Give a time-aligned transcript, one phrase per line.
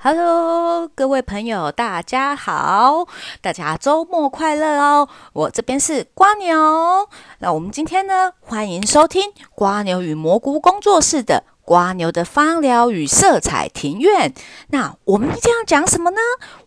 [0.00, 3.08] Hello，各位朋友，大家好，
[3.40, 5.08] 大家周末快乐哦！
[5.32, 7.08] 我这边是瓜牛，
[7.40, 11.42] 那我们今天呢，欢迎收听瓜牛与蘑菇工作室的。
[11.68, 14.32] 瓜牛的芳疗与色彩庭院。
[14.68, 16.16] 那我们今天要讲什么呢？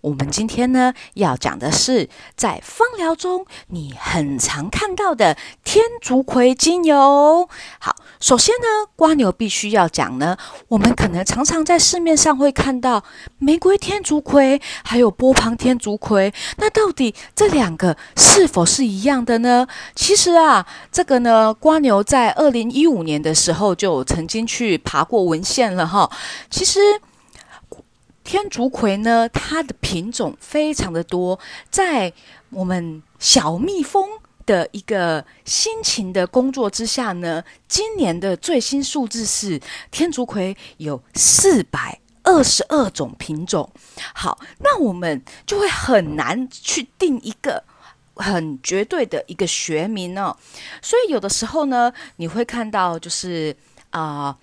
[0.01, 7.49] 我们今天呢要讲的是在芳疗中你很常看到的天竺葵精油。
[7.79, 10.37] 好，首先呢，瓜牛必须要讲呢，
[10.67, 13.03] 我们可能常常在市面上会看到
[13.39, 16.31] 玫瑰天竺葵，还有波旁天竺葵。
[16.57, 19.65] 那到底这两个是否是一样的呢？
[19.95, 24.79] 其实啊，这个呢，瓜牛在二零一五年的时候就曾经去。
[24.91, 26.11] 查过文献了哈，
[26.49, 26.81] 其实
[28.25, 32.11] 天竺葵呢，它的品种非常的多，在
[32.49, 34.09] 我们小蜜蜂
[34.45, 43.71] 的一个辛勤的工作之下呢，今年的最新数字是天竺葵有四百二十二种品种。
[44.13, 47.63] 好，那我们就会很难去定一个
[48.15, 50.35] 很绝对的一个学名哦，
[50.81, 53.55] 所以有的时候呢，你会看到就是
[53.91, 54.35] 啊。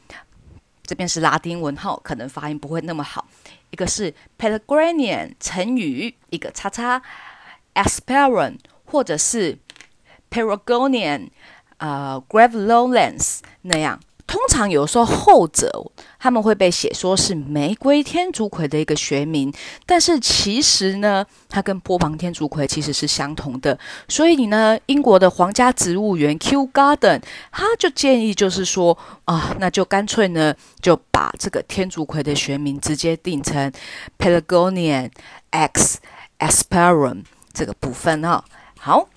[0.89, 3.29] 这边是拉丁文号，可能发音不会那么好。
[3.69, 7.03] 一个是 Pelagranian 成语，一个叉叉
[7.75, 9.59] Asperon，或者是
[10.31, 11.29] Paragonian
[11.77, 14.01] 呃 Gravelowlands 那样。
[14.29, 15.73] 通常有时候后者
[16.19, 19.51] 他们会被写说是玫瑰天竺葵的一个学名，
[19.87, 23.77] 但是其实呢，它跟波旁天竺葵其实是相同的。
[24.07, 33.73] 所以你呢，英国的皇家植物园 Kew Garden，他就建议就是说啊，那就干脆呢，就把这个天竺葵的学名直接定成
[34.19, 35.11] Pelargonian
[35.51, 36.01] X
[36.39, 38.45] Asperum 这个部分哦。
[38.79, 39.09] 好。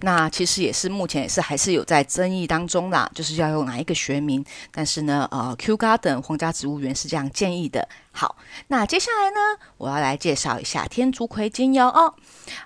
[0.00, 4.44] 那其实也是目前也是还是有在争议当中啦，就是要用哪一个学名。
[4.70, 7.88] 但是呢，呃，Q Garden 皇家植物园是这样建议的。
[8.12, 8.36] 好，
[8.68, 9.36] 那接下来呢，
[9.76, 12.14] 我要来介绍一下天竺葵精油哦。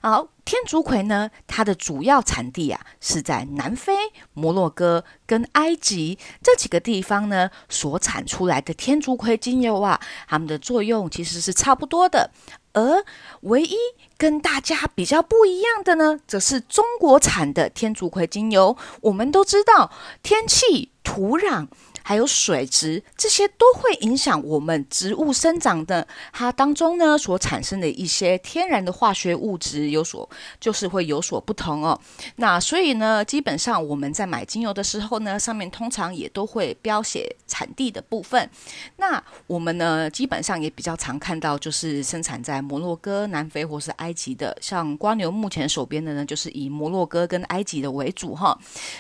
[0.00, 3.92] 好，天竺葵呢，它的主要产地啊是在南非、
[4.32, 12.30] 摩洛哥跟埃及这几个地方呢，所产出来的天竺葵精油啊，它们的作用其实是差不多的。
[12.72, 13.04] 而
[13.42, 13.76] 唯一
[14.16, 18.76] 跟大家比较不一样的呢，则是中国产的天竺葵精油。
[19.00, 19.90] 我们都知道，
[20.22, 21.68] 天气、土壤。
[22.02, 26.06] 还有水质，这些都会影响我们植物生长的。
[26.32, 30.28] 它当中呢，所产生的一些天然的化学物质有所，
[30.60, 31.98] 就是会有所不同哦。
[32.36, 38.48] 那所以呢，基本上我们在买精油的时候呢，上面通常也都会标写产地的部分。
[38.96, 44.56] 那我们呢，基本上也比较常看到，就是生产在摩洛哥、南非或是埃及的。
[44.60, 48.58] 像瓜牛目前手边的呢，就是以摩洛哥跟埃及的为主哈。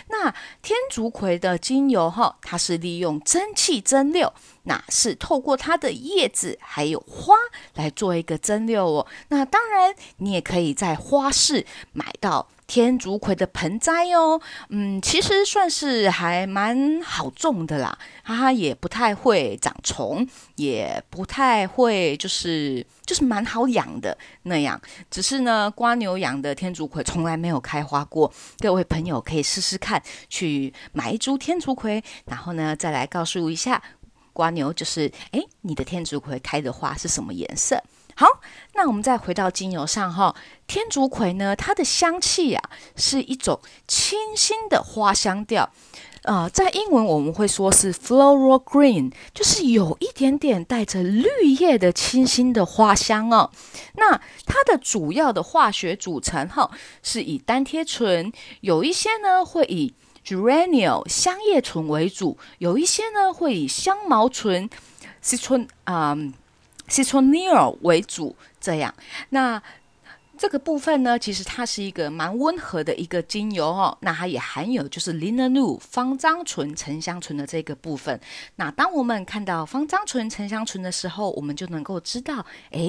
[0.08, 0.30] 那
[0.62, 4.32] 天竺葵的精油哈，它是利用蒸汽蒸馏，
[4.64, 7.34] 那是透过它的叶子还有花
[7.74, 9.06] 来做一个蒸馏哦。
[9.28, 12.48] 那当然，你也可以在花市买到。
[12.72, 14.40] 天竺葵的盆栽哦，
[14.70, 24.80] 嗯，其实算是还蛮好种的啦，它也不太会长虫，也不太会就是就是蛮好养的那样。
[25.10, 33.82] 只是呢，瓜牛养的天竺葵从来没有开花过，各位朋友可以试试看，去买一株天竺葵，然后呢再来告诉一下
[34.32, 37.78] 瓜牛，就是诶，你的天竺葵开的花是什么颜色？
[38.14, 38.26] 好，
[38.74, 40.34] 那我们再回到精油上哈。
[40.66, 45.70] 天竺葵呢，它的香气啊是一种清新的花香调，
[46.22, 53.50] 呃，在英文我们会说是 floral green，就是有一点点带着绿叶的清新的花香哦。
[53.96, 56.70] 那它的主要的化学组成哈
[57.02, 59.94] 是以单贴醇，有一些呢会以
[60.24, 64.70] geraniol 香叶醇为主，有一些呢会以香茅醇
[65.22, 66.16] citron 啊。
[66.88, 68.94] Citronella 为主，这样，
[69.30, 69.62] 那
[70.38, 73.96] 这个部分呢，其实它是一个蛮温和的一个精油哦。
[74.00, 78.18] 那它也含有就是 linalool 芳樟醇、沉香醇的这个部分。
[78.56, 82.80] 那当我们看到芳樟醇、沉香醇的时候，我们就能够知道，哎，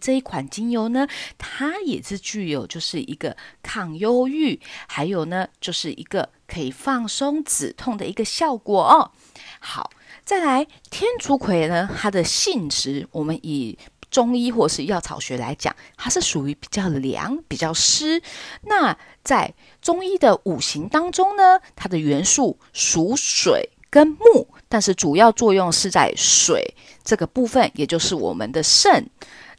[0.00, 9.10] 这一款精油呢，它也是具有就是一个抗忧郁，还有呢，就是一个可以放松止痛的一个效果哦。
[9.58, 9.90] 好。
[10.30, 13.76] 再来，天竺葵呢，它的性质，我们以
[14.12, 18.22] 中医或是药草学来讲，它是属于比较凉、比较湿。
[18.62, 29.10] 那在中医的五行当中呢，它的元素属水跟木，但是主要作用是在水这个部分，也就是我们的肾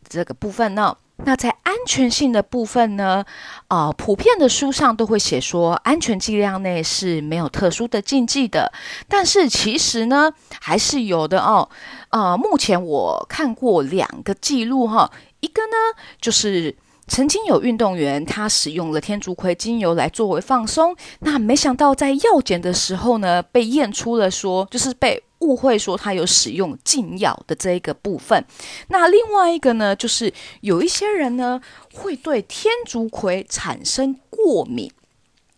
[0.07, 0.95] 这个部分呢。
[1.23, 3.23] 那在安全性的部分呢，
[3.67, 8.71] 啊，普遍的书上都会写说，安全剂量内是没有特殊的禁忌的。
[9.07, 11.69] 但是其实呢，还是有的哦。
[12.09, 15.77] 啊，目前我看过两个记录哈，一个呢
[16.19, 16.75] 就是
[17.07, 25.23] 曾经有运动员他使用了天竺葵精油来作为放松，那没想到在药检的时候呢，被验出了说就是被。
[25.41, 28.43] 误会说他有使用禁药的这一个部分，
[28.87, 31.59] 那另外一个呢，就是有一些人呢
[31.93, 34.89] 会对天竺葵产生过敏，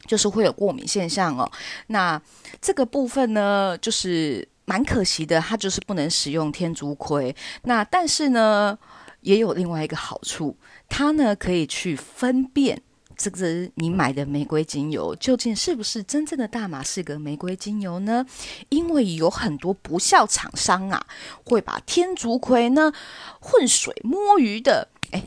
[0.08, 1.50] 就是会有过敏现象哦。
[1.88, 2.22] 那
[2.62, 7.36] 这个部分呢，就是蛮可惜的，他就是不能使用天竺葵。
[7.64, 8.78] 那但是呢，
[9.22, 10.56] 也有另外一个好处，
[10.90, 12.82] 它呢可以去分辨。
[13.16, 18.26] 这个你买的玫瑰精油究竟是不是真正的大马士革玫瑰精油呢？
[18.70, 21.06] 因为有很多不孝厂商啊，
[21.46, 22.92] 会把天竺葵呢
[23.40, 25.24] 混水摸鱼的，哎，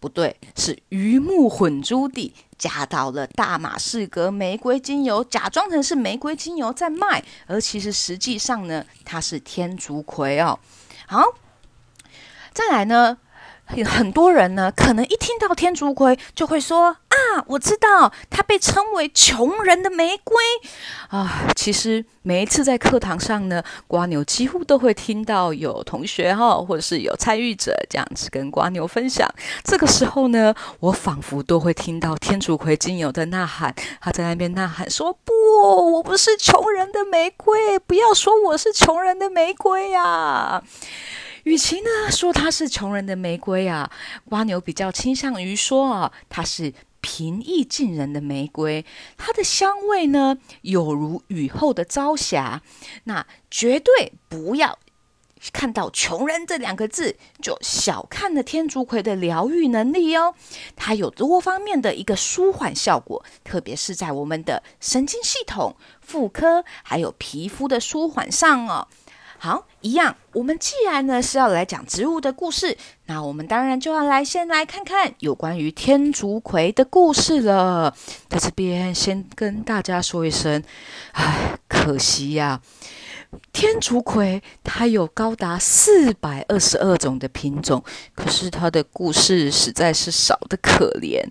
[0.00, 10.58] 不对，是鱼目混珠地加到了大马士革玫瑰精油，假装成是玫瑰精油在卖，而其实实际上呢，它是天竺葵哦。
[11.06, 11.22] 好，
[12.52, 13.18] 再来呢。
[13.84, 20.36] 很多人呢，可能一听到天竺葵就会说啊，我知道它被称为穷人的玫瑰
[21.08, 21.48] 啊。
[21.54, 29.28] 其实每一次在课堂上呢，瓜牛几乎都会听到有同学哈，或者是有参与者这样子跟瓜牛分享。
[29.64, 35.32] 这个时候呢，我仿佛都会听到天竺葵精油的呐喊，他在那边呐喊说：“不，
[35.94, 40.62] 我不是穷人的玫瑰，不要说我是穷人的玫瑰呀。”
[41.46, 43.88] 与其呢说它是穷人的玫瑰啊，
[44.30, 48.84] 蜗牛比较倾向于说啊，它是平易近人的玫瑰。
[49.16, 52.62] 它的香味呢，有如雨后的朝霞。
[53.04, 54.76] 那绝对不要
[55.52, 60.34] 看到“穷人”这两个字就小看了天竺葵的疗愈能力哦。
[60.74, 68.88] 它有多方面的一个舒缓效果，特别是在我们的神经系统、妇科还有皮肤的舒缓上哦。
[69.38, 70.16] 好，一样。
[70.32, 77.94] 我们既然呢是要来讲植物的故事，那我们当然就要来先来看看有关于天竺葵的故事了。
[78.28, 80.62] 在这边先跟大家说一声，
[81.12, 82.60] 唉，可惜呀。
[83.52, 87.82] 天竺葵它有高达四百二十二种的品种，
[88.14, 91.22] 可是它的故事实在是少的可怜。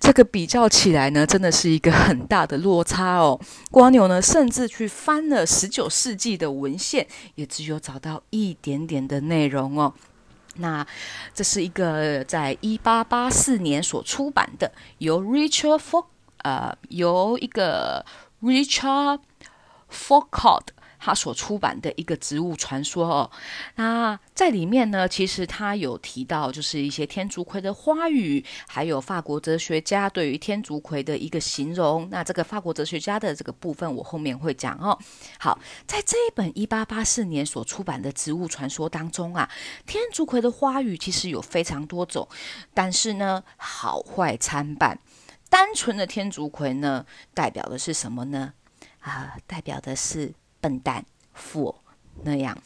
[0.00, 3.38] 这个比较起来呢，真的是一个很大的落差哦。
[3.70, 7.06] 瓜牛呢，甚至去翻了十九世纪的文献，
[7.36, 9.94] 也只有找到一点点的内容哦。
[10.56, 10.86] 那
[11.34, 16.06] 这是一个在一八八四年所出版的，由 Richard Fork
[16.38, 18.04] 呃，由一个
[18.42, 19.20] Richard
[19.92, 20.62] Forcoud。
[21.06, 23.30] 他所出版的一个植物传说哦，
[23.76, 32.08] 那在里面呢，其实他有提到，就是一些天竺葵的花语，还有法国哲学家对于天竺葵的一个形容。
[32.10, 34.98] 那这个法国哲学家的这个部分，我后面会讲哦。
[35.38, 35.56] 好，
[35.86, 39.48] 在这一本一八八四年所出版的植物传说当中啊，
[39.86, 42.26] 天竺葵的花语其实有非常多种，
[42.74, 44.98] 但是呢，好坏参半。
[45.48, 48.54] 单纯的天竺葵呢，代表的是什么呢？
[49.02, 50.34] 啊，代表的是。
[50.66, 51.72] 笨蛋，富
[52.24, 52.58] 那样，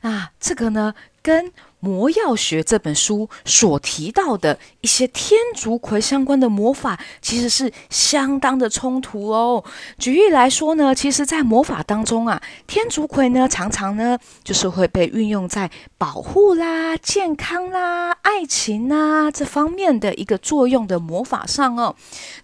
[0.00, 0.94] 啊这个呢，
[1.28, 1.52] 跟。
[1.80, 9.64] 《魔药学》这本书所提到的一些天竺葵相关的魔法，其实是相当的冲突哦。
[9.96, 21.94] 举例来说呢，其实，在魔法当中啊，天竺葵呢，常常呢，就是会被运用在保护啦、健康啦、爱情啦这方面的一个作用的魔法上哦。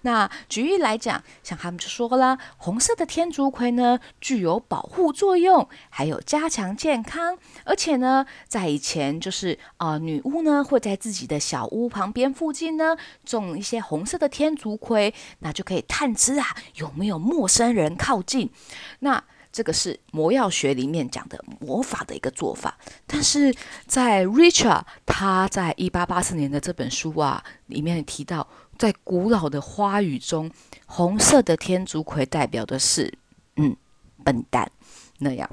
[0.02, 9.14] 那举例来讲，像他们就说了，红色的天竺葵呢，具有保护作用，还有加强健康，而且呢，在以前。
[9.20, 18.50] 就是啊，女巫呢会在自己的小屋旁边附近呢种一些红色的天竺葵，那就可以探知啊有没有陌生人靠近。
[18.98, 22.76] 那这个是魔药学里面讲的魔法的一个做法。
[23.06, 23.54] 但是
[23.86, 30.50] 在 Richard 他在一八八四年的这本书啊里面提到，在古老的花语中，
[30.86, 33.12] 红色的天竺葵代表的是
[33.56, 33.76] 嗯
[34.24, 34.70] 笨蛋
[35.18, 35.48] 那样。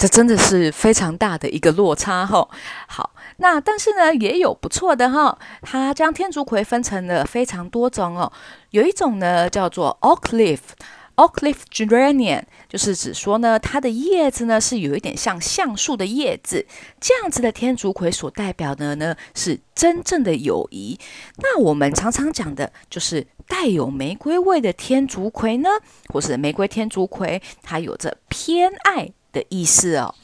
[0.00, 2.48] 这真的是非常大的一个落差哈。
[2.88, 5.38] 好，那但是呢，也有不错的哈。
[5.60, 8.32] 它将天竺葵分成了非常多种哦。
[8.70, 16.64] 有一种呢叫做 oak leaf，oak leaf geranium，就是指说呢，它的叶子呢是有一点像橡树的叶子。
[16.98, 20.98] 这样子的天竺葵所代表的呢是真正的友谊。
[21.42, 25.68] 那我们常常讲的就是带有玫瑰味的天竺葵呢，
[26.08, 29.12] 或是玫瑰天竺葵，它有着偏爱。
[29.32, 30.14] 的意思哦，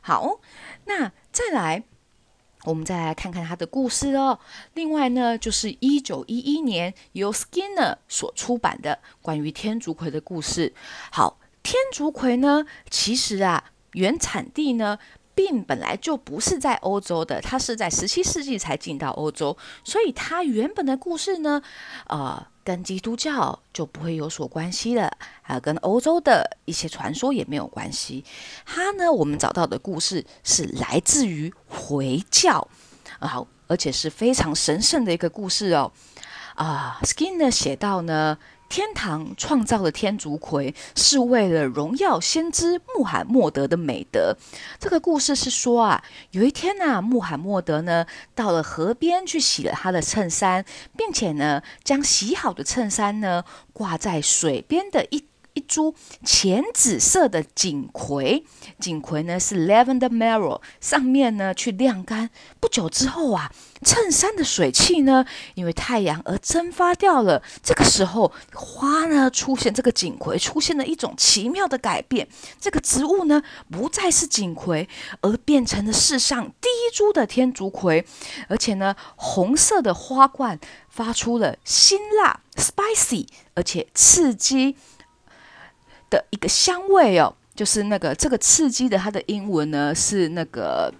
[0.00, 0.40] 好，
[0.86, 1.82] 那再来，
[2.64, 4.38] 我们再来看看他的故事哦。
[4.74, 10.72] 另外呢，就是一九一一年由 Skinner 所出版的关于天竺葵的故事。
[11.10, 14.98] 好，天竺葵呢，其实啊，原产地呢，
[15.34, 21.62] 并本来就不是在欧洲的，它是在十七世纪才进到欧洲，所以它原本的故事呢，
[22.08, 22.46] 呃。
[22.64, 28.24] 跟基督教就不会有所关系了，还有跟欧洲的一些传说也没有关系。
[28.64, 32.66] 它呢，我们找到的故事是来自于回教，
[33.18, 35.92] 啊，而且是非常神圣的一个故事哦。
[36.54, 38.38] 啊，Skin 呢写到呢。
[38.68, 44.36] 天堂创造了天竺葵，是为了荣耀先知穆罕默德的美德。
[44.80, 46.02] 这个故事是说啊，
[46.32, 50.64] 有一天呐，穆罕默德呢到了河边去洗了他的衬衫，
[50.96, 55.24] 并且呢将洗好的衬衫呢挂在水边的一。
[55.54, 55.94] 一株
[56.24, 58.44] 浅紫色的锦葵，
[58.80, 62.28] 锦葵呢是 lavender marrow，上面呢去晾干。
[62.58, 67.40] 不久之后啊，衬衫的水汽呢因为太阳而蒸发掉了。
[67.62, 72.26] 这个时候，花呢出现，这个锦葵出现了一种奇妙的改变。
[72.60, 74.88] 这个植物呢不再是锦葵，
[75.20, 78.04] 而变成了世上第一株的天竺葵。
[78.48, 80.58] 而且呢，红色的花冠
[80.88, 84.76] 发出了辛辣 spicy，而且刺激。
[86.14, 90.92] 的一个香味哦，就是那个这个刺激的，它的英文呢是那个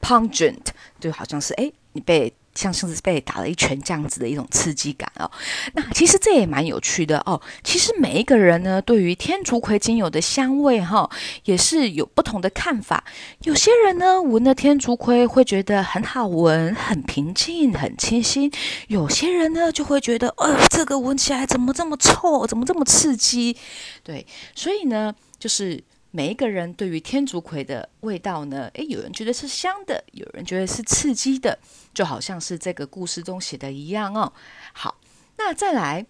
[0.00, 0.66] pungent，
[1.00, 2.32] 就好像是哎，你被。
[2.56, 5.30] 像是被打了一拳这样子的一种刺激感哦，
[5.74, 7.40] 那其实这也蛮有趣的哦。
[7.62, 11.08] 其实每一个人呢，对于天竺葵精油的香味哈，
[11.44, 13.04] 也是有不同的看法。
[13.42, 18.50] 有些人呢，闻了天竺葵会觉得很好闻、很平静、很清新；
[18.88, 23.56] 有些人呢，就会觉得，呃，这个闻起来怎么这么臭，怎么这么刺激？
[24.02, 25.84] 对，所以呢，就是。
[26.16, 31.58] 每一个人对于天竺葵的味道呢，诶，有人觉得是香的，有人觉得是刺激的，
[31.92, 34.32] 就好像是这个故事中写的一样哦。
[34.72, 34.96] 好，
[35.36, 36.06] 那再来，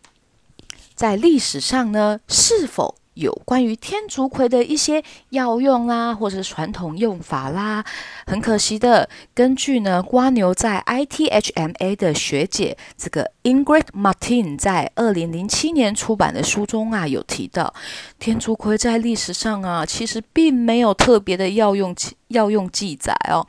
[0.95, 2.95] 在历史上呢，是否？
[3.17, 7.85] 有关于天竺葵的一些药用啦，或者是传统用法啦。
[8.27, 17.73] 很可惜的，根据呢瓜牛在 ITHMA 的学姐这个 Ingrid Martin 在二零零七年出版的书中啊，有提到
[18.19, 21.95] 天竺葵在历史上啊，其实并没有特别的药用
[22.29, 23.47] 药用记载哦。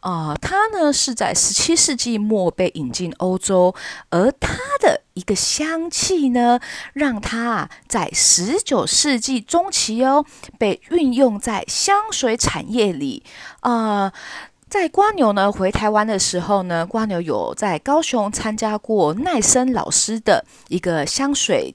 [0.00, 3.74] 啊，它呢是在十七世纪末被引进欧洲，
[4.10, 5.02] 而它的。
[5.14, 6.58] 一个香气呢，
[6.94, 10.24] 让它啊在十九世纪中期哦
[10.56, 13.22] 被运用在香水产业里
[13.60, 14.10] 啊。
[14.70, 21.74] 在瓜牛呢回台湾的时候呢，瓜牛有在高雄参加过奈森老师的一个香水。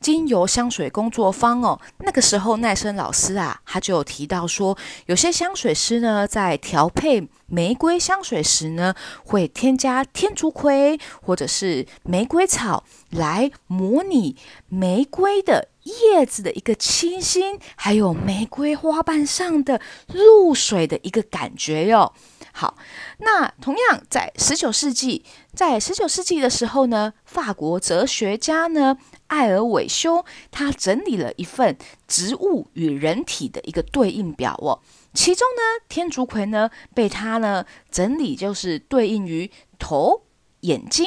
[0.00, 4.76] 精油香水工作坊哦，那个时候奈森老师啊，他就有提到说，
[5.06, 14.36] 有些香水师呢，在调配玫瑰香水时呢，会添加天竺葵或者是玫瑰草来模拟
[14.68, 22.12] 玫瑰的叶子的一个清新，还有玫瑰花瓣上的露水的一个感觉哟。
[22.54, 22.76] 好，
[23.18, 28.96] 那同样在十九世纪，在十九世纪的时候呢，法国哲学家呢
[29.32, 34.78] 艾尔韦修他整理了一份植物与人体的一个对应表哦，
[35.14, 40.24] 其中呢天竺葵呢被他呢整理就是对应于头、
[40.60, 41.06] 眼睛、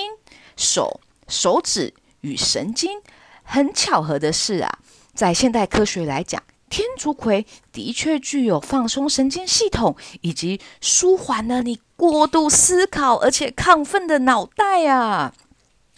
[0.57, 2.99] 手、手指与神经。
[3.43, 4.79] 很巧合的是啊，
[5.13, 6.41] 在现代科学来讲。
[6.67, 15.31] 天竺葵的确具有放松神经系统，以及舒缓了你过度思考而且亢奋的脑袋啊。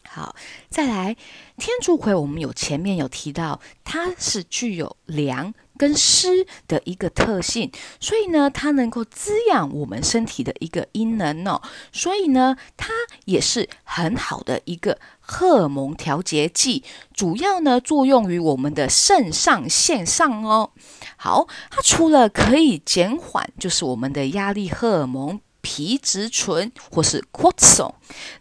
[0.10, 0.36] 好，
[0.70, 1.16] 再来，
[1.58, 5.54] 天竺葵我们有前面有提到，它是具有凉。
[5.80, 11.62] 跟湿的一个特性，所以呢，它能够滋养我们身体的一个阴能哦，
[11.92, 12.90] 所以呢，它
[13.26, 16.84] 也是很好的一个荷尔蒙调节剂，
[17.14, 20.72] 主要呢作用于我们的肾上腺上哦。
[21.16, 25.40] 好，它除了可以减缓，就是我们的压力荷尔蒙。
[25.70, 27.94] 皮质醇或是 cortisol，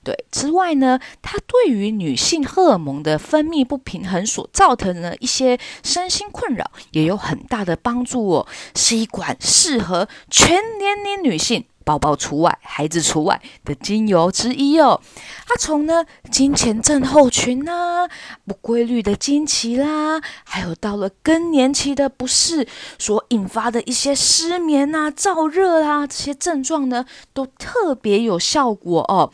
[0.04, 11.64] 对之外呢，它对于女性荷尔蒙的分泌不平衡所造成的一些身心困扰也有很大的帮助哦，是一款适合全年龄女性。
[11.86, 15.00] 宝宝除外，孩子除外的精油之一哦。
[15.46, 18.08] 它从呢金钱症候群呐、
[18.44, 22.66] 不规律的经期啦，还有到了更年期的不适
[22.98, 29.30] 所引发的一些失眠啊、燥热啊这些症状呢，都特别有效果哦。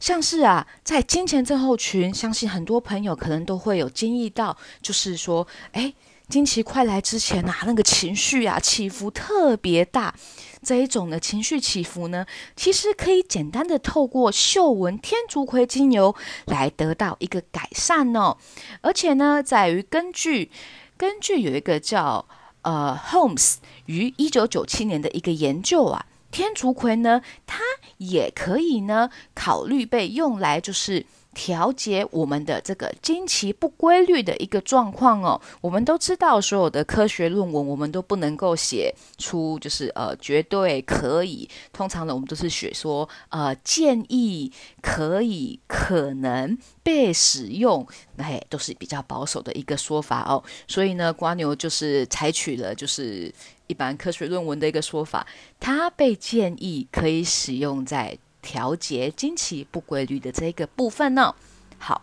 [0.00, 5.92] 像是啊，在金钱症候群，相信很多朋友可能都会有经历到，就是说，哎。
[6.30, 10.14] 经期快来之前呐，那个情绪啊起伏特别大。
[10.62, 16.14] 这一种的情绪起伏呢，其实可以简单的透过嗅闻天竺葵精油
[16.46, 18.36] 来得到一个改善哦。
[18.82, 20.50] 而且呢，在于根据
[20.96, 22.26] 根据有一个叫
[22.62, 27.60] 呃 Holmes 于一九九七年的一个研究啊，天竺葵呢，它
[27.98, 31.06] 也可以呢考虑被用来就是。
[31.32, 44.50] 调节我们的这个经期不规律的一个状况哦，我们都知道，所有的科学论文我们都不能够写出就是呃绝对可以，通常呢我们都是写说呃建议
[44.82, 50.42] 可以可能被使用，那都是比较保守的一个说法哦。
[50.66, 53.32] 所以呢，瓜牛就是采取了就是
[53.68, 55.26] 一般科学论文的一个说法，
[55.60, 58.18] 它被建议可以使用在。
[58.42, 61.34] 调节经期不规律的这个部分呢，
[61.78, 62.02] 好，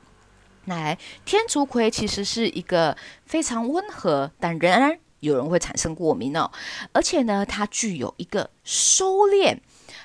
[0.65, 6.51] 来天竺葵其实是一个非常温和，但仍然有人会产生过敏哦，
[6.93, 9.57] 而且呢，它具有一个收敛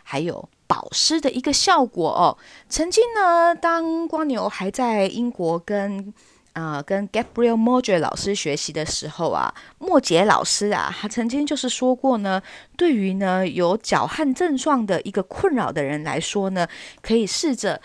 [0.03, 2.39] 还有保湿的一个效果哦。
[2.69, 6.15] 曾经呢，当光牛还在英国跟。
[6.53, 12.43] 啊，跟 Gabriel Morje 老师学习的时候啊，莫杰老师啊，他曾经就是说过呢，
[12.77, 16.69] 对于呢有脚汗症状的一个困扰的人来说呢，
[17.01, 17.81] 可以试着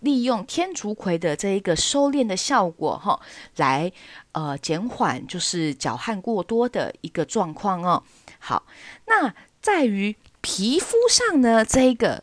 [0.00, 3.20] 利用天竺葵的这一个收敛的效果哈，
[3.56, 3.92] 来
[4.32, 8.02] 呃减缓就是脚汗过多的一个状况哦。
[8.38, 8.64] 好，
[9.06, 12.22] 那在于皮肤上呢，这一个。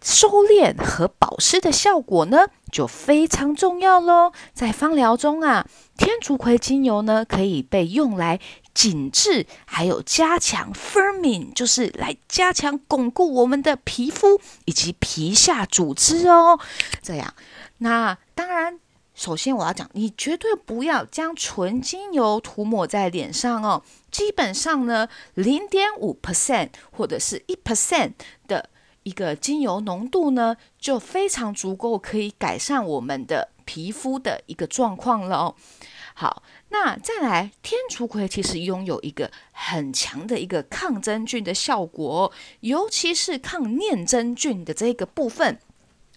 [0.00, 4.32] 收敛和保湿的效果呢，就非常重要喽。
[4.52, 8.38] 在芳疗中啊，天竺葵精油呢，可以被用来
[8.74, 16.58] 紧致，还有加强 firming，就是来加强巩固我们的皮肤以及皮下组织哦。
[17.02, 17.34] 这样，
[17.78, 18.78] 那当然，
[19.14, 23.82] 首先我要讲，你绝对不要将纯精油涂抹在脸上哦。
[24.10, 28.12] 基本上呢，零点五 percent 或者是一 percent
[28.46, 28.70] 的。
[29.08, 35.54] 一个精油浓度呢，就非常足够，可以改善我们的皮肤的一个状况了哦。
[36.12, 45.58] 好，那再来，天竺葵其实拥有一个很强的一个抗真菌的效果，尤其是抗念真菌的这个部分。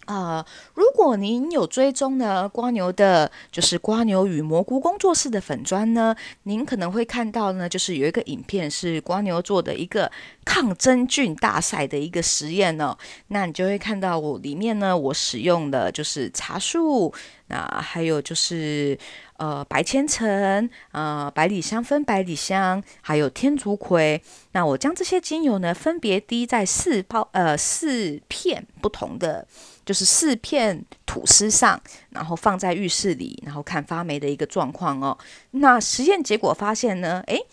[0.06, 0.44] 啊，
[0.74, 10.10] 如果您有追踪呢，瓜牛的，就是瓜牛与蘑菇工作室的粉砖呢，您可能会看到呢，就是有一个影片是瓜牛做的一个
[10.44, 12.96] 抗真菌大赛的一个实验呢，
[13.28, 17.14] 那你就会看到我里面呢，我使用的就是茶树，
[17.52, 18.98] 那还有就是
[19.36, 24.20] 呃白千层，呃百里香分百里香，还有天竺葵，
[24.52, 29.46] 那我将这些精油呢，分别滴在四包呃四片不同的。
[29.84, 35.18] 就是四片吐司上，然后放在浴室里，然后看发霉的一个状况哦。
[35.50, 37.44] 那实验结果发现呢，诶，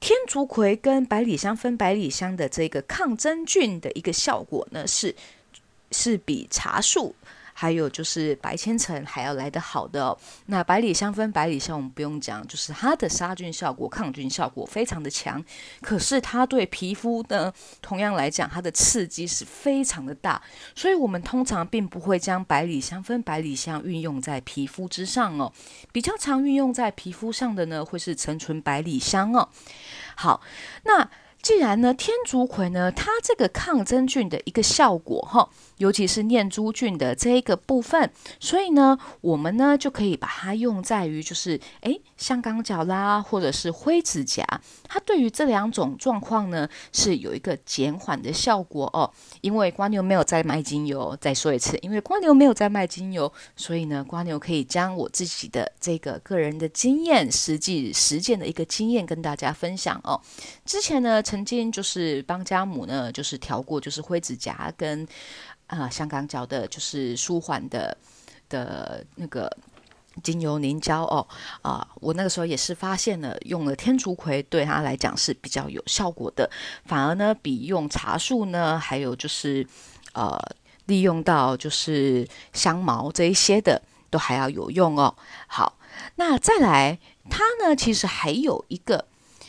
[0.00, 5.14] 天竺葵跟百里香分百里香的这个抗真菌的一个效果呢，是
[5.92, 7.14] 是比茶树。
[7.58, 10.14] 还有就是白千层还要来得好的。
[10.44, 15.42] 那百里香分百里香，我们不用讲，就是它的杀菌效果、抗菌效果非常的强。
[15.80, 20.42] 可是它对皮肤呢，同样来讲，它的刺激是非常的大。
[20.74, 25.50] 所以我们通常并不会将百里香分百里香运用在皮肤之上哦。
[25.90, 29.48] 比较常运用在皮肤上的呢，会是陈醇百里香哦。
[30.14, 30.42] 好，
[30.84, 31.08] 那。
[31.46, 44.44] 既然呢，天竺葵呢，它这个抗真菌的一个效果哈，尤其是念珠菌的这一个部分，所以呢，我们呢就可以把它用在于就是诶香港脚啦，或者是灰指甲，
[44.88, 49.08] 它对于这两种状况呢是有一个减缓的效果哦。
[49.40, 60.20] 因为瓜牛没有在卖精油，再说一次，因为瓜牛没有在卖精油，所以呢，瓜牛可以将我自己的这个个人的经验、实际实践的一个经验跟大家分享哦。
[60.64, 65.06] 之前呢，曾曾经就是帮家母呢，就是调过，就是灰指甲跟
[65.66, 67.94] 啊香港脚的，就是舒缓的
[68.48, 69.54] 的那个
[70.22, 71.28] 精油凝胶哦
[71.60, 76.50] 啊，我那个时候也是发现了，用了天竺葵对他来讲是比较有效果的，
[76.86, 79.66] 反而呢比用茶树呢，还有就是
[80.14, 80.40] 呃
[80.86, 85.14] 利用到就是香茅这一些的都还要有用哦。
[85.48, 85.78] 好，
[86.14, 89.04] 那再来，它呢其实还有一个。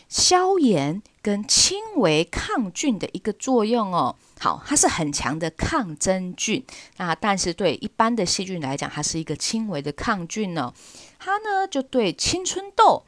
[0.10, 6.64] 消炎跟轻微抗菌的一个作用哦，好，它是很强的抗真菌，
[6.96, 10.74] 那但是对一般的细菌来讲，它是一个轻微的抗菌呢。
[11.20, 13.04] 它呢就对青春痘，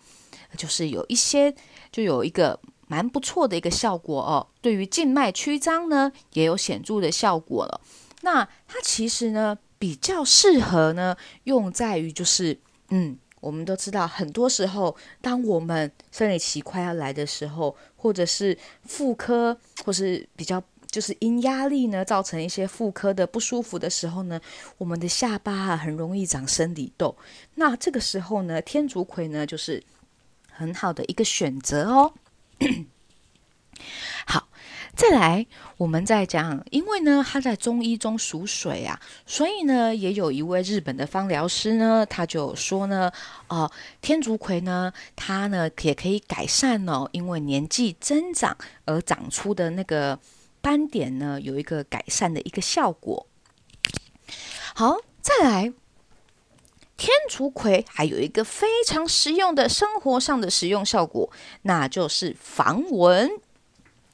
[0.58, 1.56] 就是有一些
[1.92, 4.48] 就有一个蛮不错的一个效果哦。
[4.62, 7.80] 对于静脉曲张呢，也有显著的效果了。
[8.22, 12.60] 那它其实呢比较适合呢用在于就是
[12.90, 13.18] 嗯。
[13.40, 24.40] 我们都知道，很多时候，当我们生理期快要来的时候，或者是妇科，或是比较就是因压力呢造成一些妇科的不舒服的时候呢，
[24.78, 27.16] 我们的下巴啊很容易长生理痘。
[27.56, 29.82] 那这个时候呢，天竺葵呢就是
[30.52, 32.14] 很好的一个选择哦。
[34.28, 34.49] 好。
[35.00, 43.10] 再来，我们再讲，因为呢，它在中医中属水啊，所以呢，也有一位日本的芳疗师呢，他就说呢，
[43.48, 50.20] 哦，天竺葵呢，它呢也可以改善哦，因为年纪增长而长出的那个
[50.60, 53.26] 斑点呢，有一个改善的一个效果。
[54.76, 55.74] 好，再来，
[56.98, 61.32] 天竺葵还有一个非常实用的生活上的实用效果，
[61.62, 63.32] 那就是防蚊。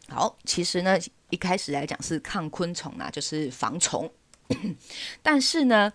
[0.10, 0.98] 好，其实呢，
[1.30, 4.12] 一开始来讲是抗昆虫啊，就是防虫。
[5.22, 5.91] 但是呢，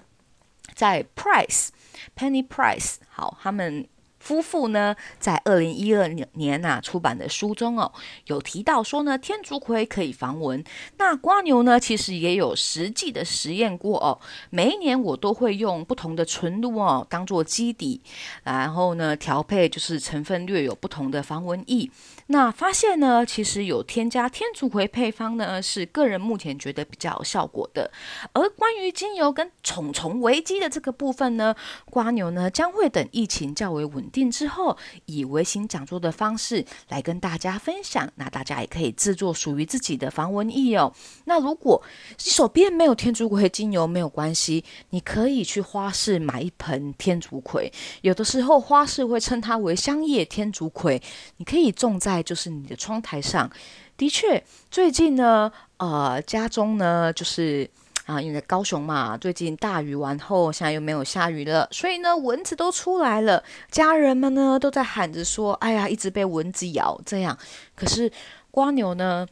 [0.75, 1.69] 在 Price
[2.17, 3.89] Penny Price 好，他们。
[4.21, 7.91] 夫妇呢，在二零一二年年呐出版的书中哦，
[8.27, 10.63] 有提到说呢，天竺葵可以防蚊。
[10.99, 14.21] 那瓜牛呢，其实也有实际的实验过哦。
[14.51, 18.03] 每一年我都会用不同的纯露哦，当做基底，
[18.45, 21.91] 然后呢调配就是成分略有不同的防蚊液。
[22.27, 27.91] 那发现呢，其实有添加天竺葵配方呢，是个人目前觉得比较有效果的。
[28.35, 31.57] 而关于精油跟虫虫危机的这个部分呢，
[31.87, 34.10] 瓜牛呢将会等疫情较为稳。
[34.11, 38.11] 定之后，以微型讲座的方式来跟大家分享。
[38.17, 40.93] 那大家也可以制作属于自己的防蚊液哦。
[41.25, 41.83] 那如果
[42.23, 47.73] 你手边没有天竺葵精油，没有关系，你可以去花市买一盆天竺葵。
[48.03, 51.01] 有的时候花市会称它为香叶天竺葵，
[51.39, 53.51] 你可以种在就是你的窗台上。
[53.97, 57.71] 的确，最近呢，呃，家中呢就是。
[58.07, 63.43] 啊，因为高雄嘛，最近大雨完后，现在又没有下雨了，所以呢，蚊子都出来了。
[63.71, 67.39] 家人们呢都在喊着说：“哎呀，一直被蚊子咬。”这样，
[67.77, 68.11] 可是
[68.51, 69.25] 瓜牛呢，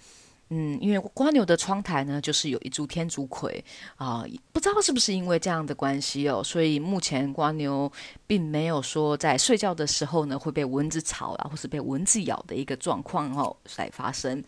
[0.51, 3.65] 嗯，因为瓜牛的窗台呢就是有一株天竺葵
[3.97, 7.91] 啊，不知道是不是因为这样的关系哦，所以目前瓜牛
[8.29, 14.45] 并没有说在睡觉的时候呢会被蚊子吵了，或是被蚊子咬的一个状况哦在发生。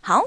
[0.00, 0.22] 好。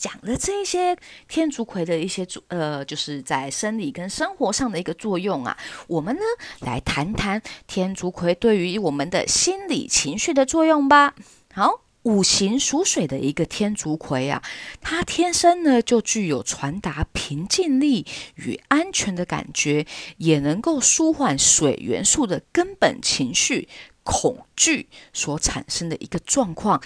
[0.00, 0.96] 讲了这些
[1.28, 5.58] 天竺葵的一些作呃，就是在生理跟生活上的一个作用啊，
[5.88, 6.22] 我们呢
[6.60, 11.14] 来谈谈天竺葵对于我们的心理情绪的作用吧。
[11.52, 14.42] 好，五行属水的一个天竺葵啊，
[14.80, 19.86] 它天生呢就具有传达平静力与安全的感觉，
[20.16, 23.68] 也能够舒缓水元素的根本情绪。
[24.02, 26.82] 恐惧所产生的一个状况，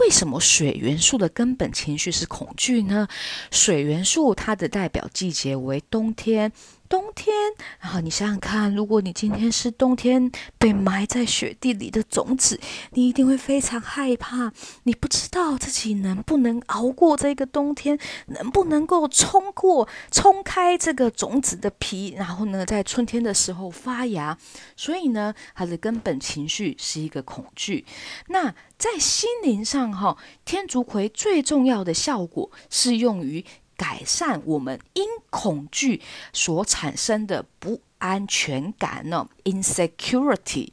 [0.00, 3.08] 为什么水元素的根本情绪是恐惧呢？
[3.50, 6.52] 水元素它的代表季节为冬天。
[6.92, 7.34] 冬天，
[7.80, 14.52] 然后你想想看，如果你今天是冬天被埋在雪地里的种子，你一定会非常害怕。
[14.82, 24.36] 你不知道自己能不能熬过这个冬天，能不能够冲过、冲开这个种子的皮，然后呢，在春天的时候发芽。
[24.76, 27.86] 所以呢，它的根本情绪是一个恐惧。
[28.28, 33.42] 那在心灵上，哈，天竺葵最重要的效果是用于。
[33.82, 36.00] 改善我们因恐惧
[36.32, 40.68] 所产生的不安全感呢，insecurity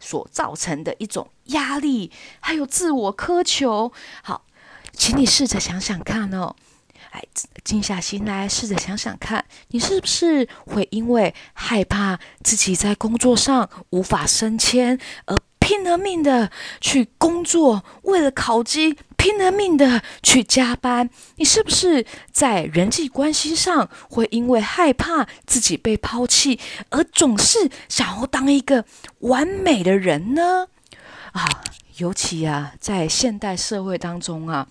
[0.00, 3.92] 所造成的一种压力，还有自我苛求。
[4.22, 4.46] 好，
[4.94, 6.56] 请你试着想想看哦，
[7.10, 7.22] 哎，
[7.62, 16.50] 静下心来，试着想想看，你是不是会因为害怕自己在工作上无法升迁而拼了命的
[16.80, 18.96] 去工作，为了考级？
[19.24, 26.60] 拼了命的去加班，你是不是在人际关系上会因为害怕自己被抛弃
[26.90, 28.84] 而总是想要当一个
[29.20, 30.68] 完美的人呢？
[31.32, 31.42] 啊，
[31.96, 34.68] 尤其啊，在现代社会当中啊，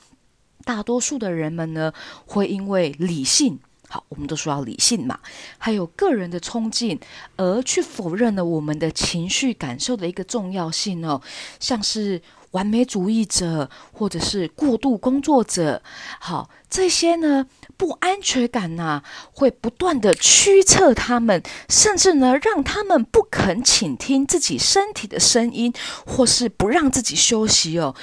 [0.63, 1.91] 大多数的人们呢，
[2.27, 5.17] 会因为理性，好，我们都说要理性嘛，
[5.57, 6.99] 还有个人的冲劲，
[7.37, 11.19] 而去否认了我们的情绪感受的一个重要性哦，
[11.59, 12.21] 像是。
[12.53, 15.83] 完美主义者，或者是过度工作者，
[16.19, 17.45] 好，这些呢
[17.77, 25.73] 不安全感呐，会不断的驱策他们，甚至呢让他们不肯倾听自己身体的声音，
[26.05, 27.95] 或是不让自己休息哦。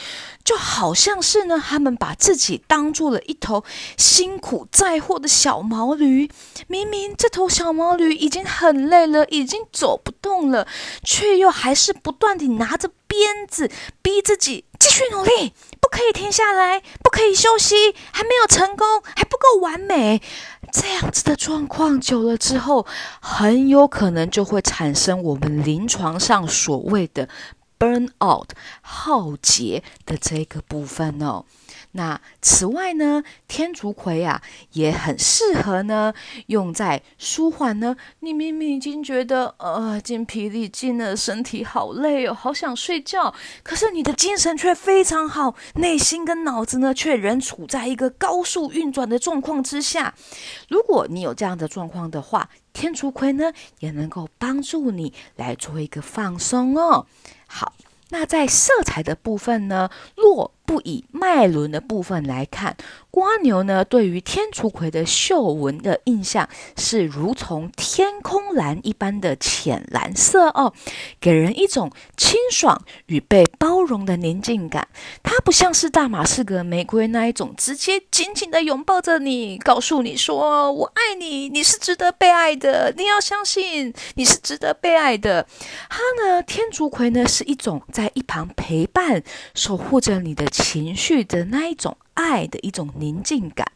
[0.44, 3.62] 就好像是呢，他们把自己当做了一头
[3.96, 6.28] 辛苦载货的小毛驴，
[6.66, 10.66] 明明这头小毛驴已经很累了，已经走不动了，
[11.04, 13.68] 却又还是不断地拿着鞭子
[14.00, 20.22] 逼自己继续努力，不可以停下来，不可以休息，还没有成功，还不够完美。
[20.72, 22.86] 这样子的状况久了之后，
[23.20, 27.28] 很有可能就会产生我们临床上所谓的
[27.76, 31.44] burn out 耗竭的这个部分哦。
[31.92, 34.40] 那此外呢，天竺葵啊
[34.72, 36.14] 也很适合呢
[36.46, 37.96] 用在舒缓呢。
[38.20, 50.14] 你明明已经觉得呃筋疲力尽了，身体好累哦，好想睡觉，可是你的精神却非常好，内心跟脑子呢却仍处在一个高速运转的状况之下。
[50.68, 57.06] 如果你有这样的状况的话，天竺葵呢也能够帮助你来做一个放松哦。
[57.48, 57.72] 好，
[58.10, 62.76] 那在色彩的部分呢，落不以脉轮的部分来看，
[63.10, 70.72] 瓜牛呢对于天竺葵的绣纹的印象是如同天空蓝一般的浅蓝色哦，
[71.20, 74.86] 给人一种清爽与被包容的宁静感。
[75.24, 85.48] 它不像是大马士革玫瑰那一种直接紧紧的拥抱着你，告诉你说我爱你，你是值得被爱的，你要相信你是值得被爱的。
[85.88, 89.20] 它呢，天竺葵呢是一种在一旁陪伴、
[89.52, 90.46] 守护着你的。
[90.62, 93.66] 情绪的那一种爱的一种宁静感。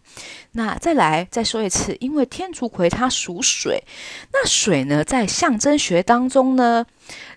[0.53, 3.83] 那再来再说一次，因为天竺葵它属水，
[4.33, 6.87] 那水呢在象征学当中呢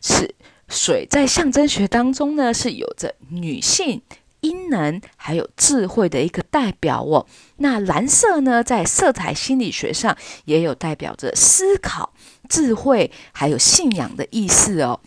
[0.02, 0.36] 是
[0.68, 4.02] 水在象征学当中呢是有着女性
[4.42, 7.26] 阴能还有智慧的一个代表哦。
[7.58, 12.14] 那蓝色呢在色彩心理学上也有代表着思考、
[12.48, 15.00] 智慧还有信仰的意思哦。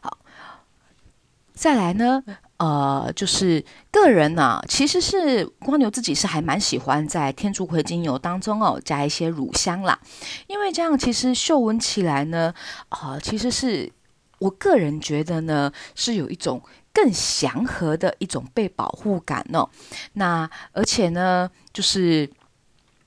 [0.00, 0.18] 好，
[1.52, 2.24] 再来呢。
[2.60, 9.98] 呃，就是个人呢，其实是光牛自己是还蛮喜欢在天竺葵精油当中哦加一些乳香啦，
[10.46, 12.52] 因为这样其实嗅闻起来呢，
[12.90, 13.90] 啊，其实是
[14.40, 19.66] 我个人觉得呢是有一种更祥和的一种被保护感哦。
[20.12, 22.30] 那而且呢，就是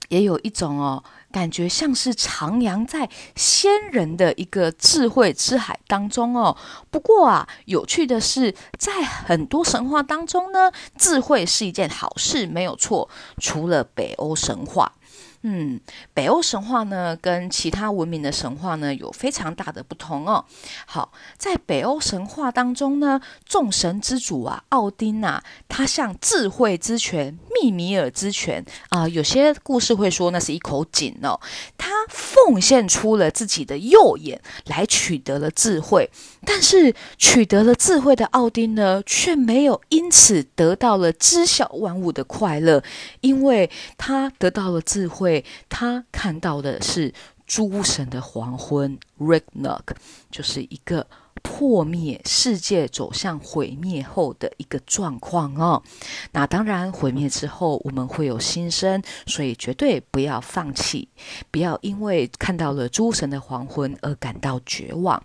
[0.09, 1.03] 也有一种哦。
[1.33, 6.55] 感觉像是徜徉在仙人的一个智慧之海当中哦。
[6.91, 13.09] 不过啊，有趣的是，在很多神话当中呢，智慧是一件好事，没有错。
[13.39, 14.93] 除了北欧神话。
[15.45, 15.77] 嗯，
[16.13, 20.45] 北欧神话呢，跟其他文明的神话呢，有非常大的不同哦。
[20.85, 31.37] 好，在北欧神话当中呢，众神之主啊，奥丁啊，他像智慧之泉密米尔之泉啊，有些故事会说那是一口井哦，
[31.77, 36.09] 他奉献出了自己的右眼来取得了智慧，
[36.45, 42.81] 但是取得了智慧的奥丁呢，却没有因此得到了知晓万物的快乐，
[43.19, 45.32] 因为他得到了智慧。
[45.69, 47.13] 他看到的是
[47.47, 49.95] 诸神的黄昏，Ragnarok，
[50.29, 51.07] 就是一个。
[51.41, 55.83] 破灭世界走向毁灭后的一个状况哦，
[56.31, 61.09] 那当然毁灭之后我们会有新生，所以绝对不要放弃，
[61.51, 65.21] 不要因为看到了诸神的黄昏而感到绝望。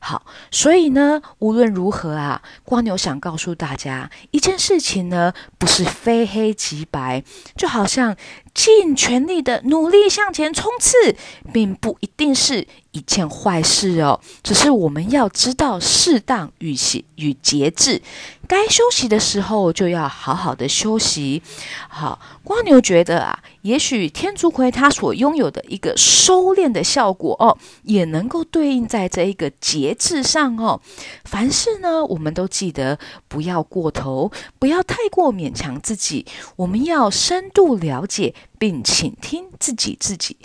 [0.00, 7.24] 好，所以呢，无论如何啊，光牛想告诉大家一件事情呢，不是非黑即白，
[7.56, 8.14] 就好像
[8.54, 11.16] 尽全力的努力向前冲刺，
[11.52, 12.66] 并不一定是。
[12.94, 18.00] 一件坏事哦，只是我们要知道适当与节与节制，
[18.46, 21.42] 该休息的时候就要好好的休息。
[21.88, 30.82] 好，光牛觉得啊，也许天竺葵它所拥有的一个收敛的效果哦，也能够对应在这一个节制上哦。
[31.24, 40.36] 凡事呢，我们都记得不要过头，不要太过勉强自己，我们要深度了解并倾听自己自己。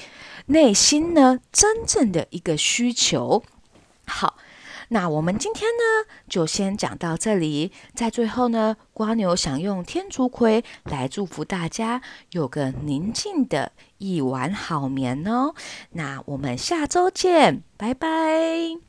[0.46, 3.44] 内心呢，真正的一个需求。
[4.06, 4.38] 好，
[4.90, 7.72] 那我们今天呢，就先讲到这里。
[7.94, 15.54] 在最后呢，瓜牛想用天竺葵来祝福大家有个宁静的一晚好眠哦。
[15.92, 18.89] 那我们下周见，拜拜。